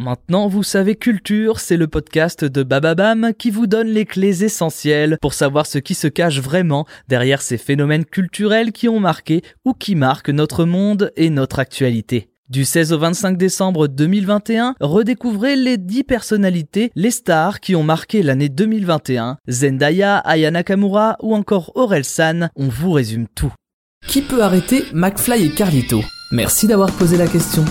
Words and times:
Maintenant, 0.00 0.48
vous 0.48 0.62
savez 0.62 0.96
Culture, 0.96 1.60
c'est 1.60 1.76
le 1.76 1.86
podcast 1.86 2.42
de 2.42 2.62
Bababam 2.62 3.32
qui 3.36 3.50
vous 3.50 3.66
donne 3.66 3.88
les 3.88 4.06
clés 4.06 4.42
essentielles 4.42 5.18
pour 5.20 5.34
savoir 5.34 5.66
ce 5.66 5.76
qui 5.76 5.92
se 5.92 6.08
cache 6.08 6.40
vraiment 6.40 6.86
derrière 7.08 7.42
ces 7.42 7.58
phénomènes 7.58 8.06
culturels 8.06 8.72
qui 8.72 8.88
ont 8.88 8.98
marqué 8.98 9.42
ou 9.66 9.74
qui 9.74 9.96
marquent 9.96 10.30
notre 10.30 10.64
monde 10.64 11.12
et 11.16 11.28
notre 11.28 11.58
actualité. 11.58 12.30
Du 12.48 12.64
16 12.64 12.94
au 12.94 12.98
25 12.98 13.36
décembre 13.36 13.88
2021, 13.88 14.74
redécouvrez 14.80 15.54
les 15.54 15.76
10 15.76 16.04
personnalités, 16.04 16.90
les 16.94 17.10
stars 17.10 17.60
qui 17.60 17.76
ont 17.76 17.84
marqué 17.84 18.22
l'année 18.22 18.48
2021. 18.48 19.36
Zendaya, 19.50 20.16
Aya 20.16 20.50
Nakamura 20.50 21.18
ou 21.20 21.34
encore 21.34 21.72
Aurel 21.74 22.06
San, 22.06 22.48
on 22.56 22.68
vous 22.68 22.92
résume 22.92 23.26
tout. 23.34 23.52
Qui 24.08 24.22
peut 24.22 24.42
arrêter 24.42 24.82
McFly 24.94 25.44
et 25.44 25.50
Carlito? 25.50 26.00
Merci 26.32 26.66
d'avoir 26.66 26.90
posé 26.90 27.18
la 27.18 27.26
question. 27.26 27.66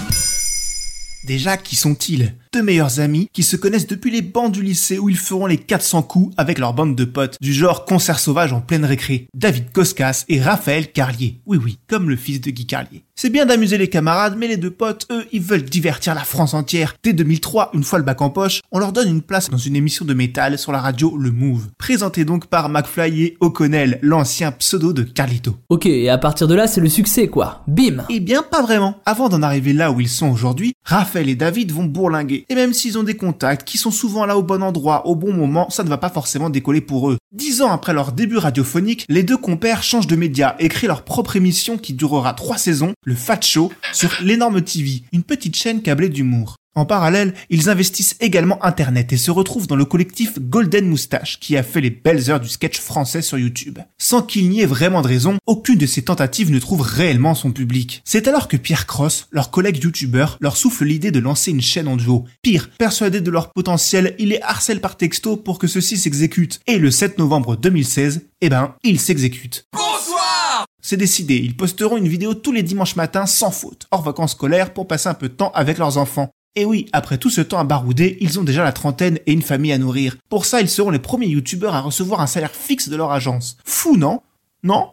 Déjà, 1.24 1.58
qui 1.58 1.76
sont-ils? 1.76 2.36
Deux 2.52 2.64
meilleurs 2.64 3.00
amis 3.00 3.30
qui 3.32 3.44
se 3.44 3.56
connaissent 3.56 3.86
depuis 3.86 4.10
les 4.10 4.24
bancs 4.24 4.52
du 4.52 4.64
lycée 4.64 4.98
où 4.98 5.08
ils 5.08 5.18
feront 5.18 5.46
les 5.46 5.58
400 5.60 6.02
coups 6.02 6.34
avec 6.36 6.58
leur 6.58 6.74
bande 6.74 6.96
de 6.96 7.06
potes 7.06 7.38
du 7.40 7.54
genre 7.54 7.86
concert 7.86 8.18
sauvage 8.18 8.54
en 8.54 8.60
pleine 8.60 8.86
récré. 8.86 9.28
David 9.36 9.72
Koskas 9.72 10.26
et 10.30 10.42
Raphaël 10.42 10.92
Carlier. 10.92 11.42
Oui 11.46 11.60
oui, 11.64 11.78
comme 11.88 12.10
le 12.10 12.16
fils 12.16 12.42
de 12.42 12.50
Guy 12.50 12.66
Carlier. 12.66 13.04
C'est 13.16 13.30
bien 13.30 13.46
d'amuser 13.46 13.78
les 13.78 13.90
camarades, 13.90 14.36
mais 14.38 14.48
les 14.48 14.58
deux 14.58 14.72
potes, 14.72 15.06
eux, 15.12 15.28
ils 15.32 15.42
veulent 15.42 15.62
divertir 15.62 16.16
la 16.16 16.24
France 16.24 16.54
entière. 16.54 16.96
Dès 17.04 17.14
2003, 17.14 17.72
une 17.74 17.84
fois 17.84 18.00
le 18.00 18.06
bac 18.06 18.22
en 18.22 18.30
poche, 18.30 18.62
on 18.72 18.80
leur 18.80 18.94
donne 18.94 19.10
une 19.10 19.22
place 19.22 19.50
dans 19.50 19.58
une 19.58 19.76
émission 19.76 20.06
de 20.06 20.14
métal 20.14 20.58
sur 20.58 20.72
la 20.72 20.80
radio 20.80 21.18
Le 21.18 21.30
Move. 21.30 21.68
Présenté 21.78 22.24
donc 22.26 22.48
par 22.48 22.70
McFly 22.70 23.24
et 23.24 23.38
O'Connell, 23.42 24.00
l'ancien 24.02 24.52
pseudo 24.54 24.94
de 24.94 25.04
Carlito. 25.04 25.58
Ok, 25.68 25.86
et 25.86 26.10
à 26.10 26.18
partir 26.18 26.48
de 26.48 26.56
là, 26.56 26.66
c'est 26.66 26.80
le 26.82 26.90
succès 26.90 27.28
quoi. 27.28 27.62
Bim 27.68 28.06
Eh 28.10 28.22
bien, 28.22 28.42
pas 28.42 28.64
vraiment. 28.64 28.96
Avant 29.06 29.28
d'en 29.30 29.44
arriver 29.44 29.74
là 29.74 29.92
où 29.92 30.00
ils 30.00 30.08
sont 30.10 30.30
aujourd'hui, 30.30 30.74
Raphaël 30.86 31.28
et 31.28 31.36
David 31.36 31.74
vont 31.74 31.84
bourlinguer. 31.86 32.39
Et 32.48 32.56
même 32.56 32.74
s'ils 32.74 32.98
ont 32.98 33.04
des 33.04 33.18
contacts 33.18 33.68
qui 33.68 33.78
sont 33.78 33.92
souvent 33.92 34.26
là 34.26 34.38
au 34.38 34.44
bon 34.44 34.64
endroit, 34.64 35.08
au 35.08 35.16
bon 35.16 35.34
moment, 35.34 35.70
ça 35.70 35.84
ne 35.84 35.90
va 35.90 35.98
pas 35.98 36.10
forcément 36.10 36.50
décoller 36.50 36.82
pour 36.82 37.10
eux. 37.10 37.18
Dix 37.32 37.62
ans 37.62 37.72
après 37.72 37.94
leur 37.94 38.12
début 38.12 38.38
radiophonique, 38.38 39.06
les 39.10 39.24
deux 39.24 39.38
compères 39.38 39.84
changent 39.84 40.08
de 40.08 40.16
média 40.16 40.56
et 40.60 40.70
créent 40.70 40.88
leur 40.88 41.04
propre 41.04 41.36
émission 41.36 41.78
qui 41.78 41.94
durera 41.94 42.34
trois 42.34 42.58
saisons, 42.58 42.94
le 43.06 43.16
Fat 43.16 43.42
Show, 43.42 43.72
sur 43.94 44.12
l'énorme 44.22 44.62
TV, 44.62 45.04
une 45.12 45.24
petite 45.24 45.56
chaîne 45.56 45.82
câblée 45.82 46.10
d'humour. 46.10 46.56
En 46.80 46.86
parallèle, 46.86 47.34
ils 47.50 47.70
investissent 47.70 48.16
également 48.22 48.64
Internet 48.64 49.12
et 49.12 49.18
se 49.18 49.32
retrouvent 49.32 49.68
dans 49.68 49.76
le 49.76 49.84
collectif 49.84 50.40
Golden 50.40 50.88
Moustache 50.88 51.38
qui 51.42 51.58
a 51.58 51.62
fait 51.62 51.82
les 51.82 51.90
belles 51.90 52.32
heures 52.32 52.40
du 52.40 52.48
sketch 52.48 52.80
français 52.80 53.22
sur 53.22 53.38
YouTube. 53.38 53.80
Sans 53.98 54.22
qu'il 54.22 54.48
n'y 54.48 54.62
ait 54.62 54.66
vraiment 54.66 55.02
de 55.02 55.10
raison, 55.10 55.40
aucune 55.46 55.78
de 55.78 55.86
ces 55.86 56.04
tentatives 56.04 56.52
ne 56.52 56.60
trouve 56.60 56.80
réellement 56.80 57.36
son 57.36 57.52
public. 57.52 58.02
C'est 58.06 58.30
alors 58.30 58.48
que 58.48 58.56
Pierre 58.56 58.88
Cross, 58.88 59.28
leur 59.32 59.52
collègue 59.52 59.84
youtubeur, 59.84 60.38
leur 60.40 60.56
souffle 60.56 60.86
l'idée 60.86 61.12
de 61.12 61.20
lancer 61.20 61.52
une 61.52 61.60
chaîne 61.60 61.90
en 61.90 61.98
duo. 61.98 62.24
Pire, 62.44 62.70
persuadé 62.78 63.20
de 63.20 63.30
leur 63.30 63.52
potentiel, 63.52 64.16
il 64.18 64.30
les 64.30 64.42
harcèle 64.42 64.80
par 64.80 64.96
texto 64.96 65.36
pour 65.36 65.60
que 65.60 65.68
ceux-ci 65.68 65.98
s'exécutent. 65.98 66.62
Et 66.66 66.78
le 66.78 66.92
7 66.92 67.18
novembre 67.18 67.58
2016, 67.58 68.22
eh 68.40 68.48
ben, 68.48 68.74
ils 68.86 69.02
s'exécutent. 69.02 69.66
C'est 70.82 70.98
décidé, 70.98 71.36
ils 71.36 71.58
posteront 71.58 71.98
une 71.98 72.08
vidéo 72.08 72.34
tous 72.34 72.52
les 72.52 72.64
dimanches 72.64 72.96
matins 72.96 73.26
sans 73.26 73.52
faute, 73.52 73.86
hors 73.92 74.02
vacances 74.02 74.32
scolaires 74.32 74.74
pour 74.74 74.88
passer 74.88 75.10
un 75.10 75.14
peu 75.14 75.28
de 75.28 75.34
temps 75.34 75.52
avec 75.54 75.78
leurs 75.78 75.98
enfants. 75.98 76.32
Et 76.60 76.66
oui, 76.66 76.88
après 76.92 77.18
tout 77.18 77.30
ce 77.30 77.40
temps 77.40 77.60
à 77.60 77.64
barouder, 77.64 78.18
ils 78.20 78.38
ont 78.38 78.44
déjà 78.44 78.66
la 78.66 78.74
trentaine 78.74 79.18
et 79.26 79.32
une 79.32 79.42
famille 79.42 79.72
à 79.72 79.78
nourrir. 79.78 80.18
Pour 80.28 80.44
ça, 80.44 80.60
ils 80.60 80.68
seront 80.68 80.90
les 80.90 81.00
premiers 81.00 81.28
youtubeurs 81.28 81.74
à 81.74 81.80
recevoir 81.80 82.20
un 82.20 82.28
salaire 82.28 82.52
fixe 82.52 82.90
de 82.90 82.98
leur 82.98 83.14
agence. 83.14 83.56
Fou, 83.64 83.96
non? 83.96 84.20
Non? 84.62 84.90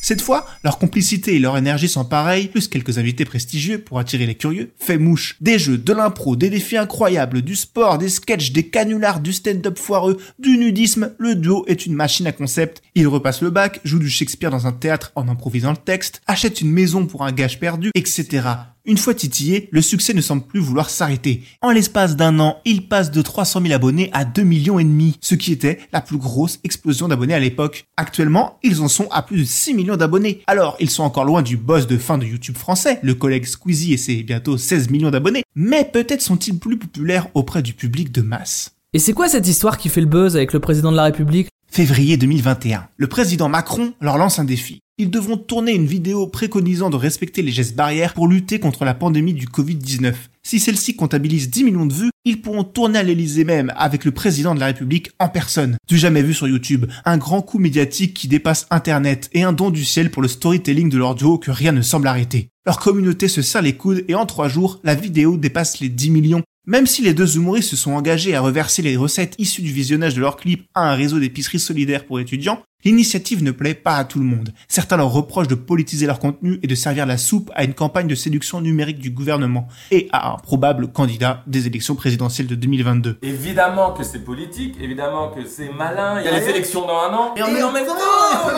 Cette 0.00 0.22
fois, 0.22 0.46
leur 0.64 0.78
complicité 0.78 1.34
et 1.34 1.38
leur 1.38 1.58
énergie 1.58 1.88
sont 1.88 2.06
pareilles, 2.06 2.48
plus 2.48 2.68
quelques 2.68 2.96
invités 2.96 3.26
prestigieux 3.26 3.82
pour 3.82 3.98
attirer 3.98 4.24
les 4.24 4.34
curieux, 4.34 4.72
fait 4.78 4.96
mouche. 4.96 5.36
Des 5.42 5.58
jeux, 5.58 5.76
de 5.76 5.92
l'impro, 5.92 6.36
des 6.36 6.48
défis 6.48 6.78
incroyables, 6.78 7.42
du 7.42 7.54
sport, 7.54 7.98
des 7.98 8.08
sketchs, 8.08 8.52
des 8.52 8.68
canulars, 8.68 9.20
du 9.20 9.34
stand-up 9.34 9.76
foireux, 9.76 10.16
du 10.38 10.56
nudisme, 10.56 11.12
le 11.18 11.34
duo 11.34 11.66
est 11.66 11.84
une 11.84 11.92
machine 11.92 12.26
à 12.28 12.32
concept. 12.32 12.80
Ils 12.94 13.08
repassent 13.08 13.42
le 13.42 13.50
bac, 13.50 13.80
jouent 13.84 13.98
du 13.98 14.08
Shakespeare 14.08 14.50
dans 14.50 14.66
un 14.66 14.72
théâtre 14.72 15.12
en 15.16 15.28
improvisant 15.28 15.72
le 15.72 15.76
texte, 15.76 16.22
achètent 16.26 16.62
une 16.62 16.72
maison 16.72 17.04
pour 17.04 17.24
un 17.24 17.32
gage 17.32 17.60
perdu, 17.60 17.90
etc. 17.94 18.48
Une 18.88 18.98
fois 18.98 19.14
titillé, 19.14 19.68
le 19.72 19.82
succès 19.82 20.14
ne 20.14 20.20
semble 20.20 20.44
plus 20.44 20.60
vouloir 20.60 20.90
s'arrêter. 20.90 21.42
En 21.60 21.72
l'espace 21.72 22.14
d'un 22.14 22.38
an, 22.38 22.58
ils 22.64 22.86
passent 22.86 23.10
de 23.10 23.20
300 23.20 23.60
000 23.62 23.74
abonnés 23.74 24.10
à 24.12 24.24
2 24.24 24.44
millions 24.44 24.78
et 24.78 24.84
demi, 24.84 25.18
ce 25.20 25.34
qui 25.34 25.50
était 25.50 25.80
la 25.92 26.00
plus 26.00 26.18
grosse 26.18 26.60
explosion 26.62 27.08
d'abonnés 27.08 27.34
à 27.34 27.40
l'époque. 27.40 27.86
Actuellement, 27.96 28.60
ils 28.62 28.80
en 28.82 28.86
sont 28.86 29.08
à 29.10 29.22
plus 29.22 29.38
de 29.38 29.44
6 29.44 29.74
millions 29.74 29.96
d'abonnés. 29.96 30.42
Alors, 30.46 30.76
ils 30.78 30.88
sont 30.88 31.02
encore 31.02 31.24
loin 31.24 31.42
du 31.42 31.56
boss 31.56 31.88
de 31.88 31.98
fin 31.98 32.16
de 32.16 32.26
YouTube 32.26 32.56
français, 32.56 33.00
le 33.02 33.14
collègue 33.14 33.46
Squeezie 33.46 33.92
et 33.92 33.96
ses 33.96 34.22
bientôt 34.22 34.56
16 34.56 34.88
millions 34.90 35.10
d'abonnés, 35.10 35.42
mais 35.56 35.84
peut-être 35.84 36.22
sont-ils 36.22 36.56
plus 36.56 36.78
populaires 36.78 37.26
auprès 37.34 37.62
du 37.62 37.74
public 37.74 38.12
de 38.12 38.22
masse. 38.22 38.76
Et 38.92 39.00
c'est 39.00 39.14
quoi 39.14 39.28
cette 39.28 39.48
histoire 39.48 39.78
qui 39.78 39.88
fait 39.88 40.00
le 40.00 40.06
buzz 40.06 40.36
avec 40.36 40.52
le 40.52 40.60
président 40.60 40.92
de 40.92 40.96
la 40.96 41.04
République? 41.04 41.48
Février 41.68 42.16
2021. 42.16 42.86
Le 42.96 43.06
président 43.08 43.48
Macron 43.48 43.94
leur 44.00 44.16
lance 44.16 44.38
un 44.38 44.44
défi. 44.44 44.80
Ils 44.98 45.10
devront 45.10 45.36
tourner 45.36 45.74
une 45.74 45.84
vidéo 45.84 46.26
préconisant 46.26 46.88
de 46.88 46.96
respecter 46.96 47.42
les 47.42 47.52
gestes 47.52 47.76
barrières 47.76 48.14
pour 48.14 48.28
lutter 48.28 48.58
contre 48.58 48.86
la 48.86 48.94
pandémie 48.94 49.34
du 49.34 49.46
Covid-19. 49.46 50.14
Si 50.42 50.58
celle-ci 50.58 50.96
comptabilise 50.96 51.50
10 51.50 51.64
millions 51.64 51.84
de 51.84 51.92
vues, 51.92 52.10
ils 52.24 52.40
pourront 52.40 52.64
tourner 52.64 53.00
à 53.00 53.02
l'Elysée 53.02 53.44
même 53.44 53.70
avec 53.76 54.06
le 54.06 54.12
président 54.12 54.54
de 54.54 54.60
la 54.60 54.66
République 54.66 55.10
en 55.18 55.28
personne. 55.28 55.76
Du 55.86 55.98
jamais 55.98 56.22
vu 56.22 56.32
sur 56.32 56.48
YouTube, 56.48 56.86
un 57.04 57.18
grand 57.18 57.42
coup 57.42 57.58
médiatique 57.58 58.14
qui 58.14 58.26
dépasse 58.26 58.66
Internet 58.70 59.28
et 59.34 59.42
un 59.42 59.52
don 59.52 59.68
du 59.68 59.84
ciel 59.84 60.10
pour 60.10 60.22
le 60.22 60.28
storytelling 60.28 60.88
de 60.88 60.96
leur 60.96 61.14
duo 61.14 61.36
que 61.36 61.50
rien 61.50 61.72
ne 61.72 61.82
semble 61.82 62.08
arrêter. 62.08 62.48
Leur 62.64 62.78
communauté 62.78 63.28
se 63.28 63.42
serre 63.42 63.60
les 63.60 63.74
coudes 63.74 64.02
et 64.08 64.14
en 64.14 64.24
trois 64.24 64.48
jours, 64.48 64.80
la 64.82 64.94
vidéo 64.94 65.36
dépasse 65.36 65.78
les 65.80 65.90
10 65.90 66.10
millions 66.10 66.42
même 66.66 66.86
si 66.86 67.02
les 67.02 67.14
deux 67.14 67.36
humoristes 67.36 67.70
se 67.70 67.76
sont 67.76 67.92
engagés 67.92 68.34
à 68.34 68.40
reverser 68.40 68.82
les 68.82 68.96
recettes 68.96 69.34
issues 69.38 69.62
du 69.62 69.72
visionnage 69.72 70.14
de 70.14 70.20
leurs 70.20 70.36
clips 70.36 70.68
à 70.74 70.90
un 70.90 70.94
réseau 70.94 71.18
d'épiceries 71.20 71.60
solidaires 71.60 72.04
pour 72.04 72.18
étudiants, 72.18 72.60
l'initiative 72.84 73.42
ne 73.42 73.50
plaît 73.50 73.74
pas 73.74 73.96
à 73.96 74.04
tout 74.04 74.18
le 74.18 74.24
monde. 74.24 74.52
Certains 74.68 74.96
leur 74.96 75.10
reprochent 75.10 75.48
de 75.48 75.54
politiser 75.54 76.06
leur 76.06 76.18
contenu 76.18 76.60
et 76.62 76.66
de 76.66 76.74
servir 76.74 77.06
la 77.06 77.18
soupe 77.18 77.50
à 77.54 77.64
une 77.64 77.74
campagne 77.74 78.06
de 78.06 78.14
séduction 78.14 78.60
numérique 78.60 78.98
du 78.98 79.10
gouvernement 79.10 79.68
et 79.90 80.08
à 80.12 80.32
un 80.32 80.36
probable 80.36 80.88
candidat 80.88 81.42
des 81.46 81.66
élections 81.66 81.94
présidentielles 81.94 82.46
de 82.46 82.54
2022. 82.54 83.18
Évidemment 83.22 83.92
que 83.92 84.04
c'est 84.04 84.24
politique, 84.24 84.76
évidemment 84.80 85.30
que 85.30 85.44
c'est 85.46 85.68
malin, 85.72 86.20
il 86.20 86.26
y 86.26 86.28
a 86.28 86.38
les 86.38 86.48
élections 86.48 86.86
dans 86.86 87.00
un 87.00 87.14
an, 87.14 87.34
et 87.36 87.42
en 87.42 87.72
même 87.72 87.86
temps, 87.86 87.92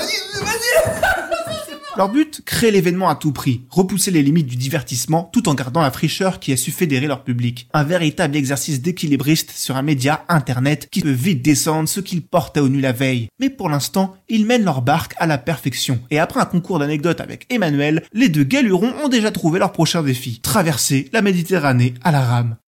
leur 1.98 2.08
but, 2.08 2.42
créer 2.44 2.70
l'événement 2.70 3.08
à 3.08 3.16
tout 3.16 3.32
prix, 3.32 3.62
repousser 3.70 4.12
les 4.12 4.22
limites 4.22 4.46
du 4.46 4.54
divertissement 4.54 5.28
tout 5.32 5.48
en 5.48 5.54
gardant 5.54 5.80
la 5.82 5.90
fricheur 5.90 6.38
qui 6.38 6.52
a 6.52 6.56
su 6.56 6.70
fédérer 6.70 7.08
leur 7.08 7.24
public. 7.24 7.68
Un 7.74 7.82
véritable 7.82 8.36
exercice 8.36 8.80
d'équilibriste 8.80 9.50
sur 9.50 9.76
un 9.76 9.82
média 9.82 10.24
internet 10.28 10.88
qui 10.92 11.00
peut 11.00 11.10
vite 11.10 11.42
descendre 11.42 11.88
ce 11.88 11.98
qu'ils 11.98 12.22
portent 12.22 12.56
à 12.56 12.62
ONU 12.62 12.80
la 12.80 12.92
veille. 12.92 13.26
Mais 13.40 13.50
pour 13.50 13.68
l'instant, 13.68 14.14
ils 14.28 14.46
mènent 14.46 14.64
leur 14.64 14.80
barque 14.80 15.16
à 15.18 15.26
la 15.26 15.38
perfection. 15.38 15.98
Et 16.12 16.20
après 16.20 16.38
un 16.38 16.44
concours 16.44 16.78
d'anecdotes 16.78 17.20
avec 17.20 17.46
Emmanuel, 17.50 18.04
les 18.12 18.28
deux 18.28 18.44
galurons 18.44 18.94
ont 19.02 19.08
déjà 19.08 19.32
trouvé 19.32 19.58
leur 19.58 19.72
prochain 19.72 20.04
défi. 20.04 20.38
Traverser 20.40 21.08
la 21.12 21.20
Méditerranée 21.20 21.94
à 22.04 22.12
la 22.12 22.20
rame. 22.20 22.58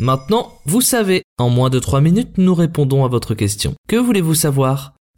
Maintenant, 0.00 0.54
vous 0.66 0.80
savez, 0.80 1.22
en 1.38 1.48
moins 1.48 1.70
de 1.70 1.78
3 1.78 2.00
minutes, 2.00 2.38
nous 2.38 2.56
répondons 2.56 3.04
à 3.04 3.08
votre 3.08 3.34
question. 3.34 3.74
Que 3.86 3.96
voulez-vous 3.96 4.34
savoir? 4.34 4.94